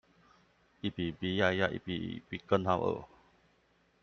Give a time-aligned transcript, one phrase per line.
[0.79, 3.05] 一比一比鴨鴨，一比一比根號二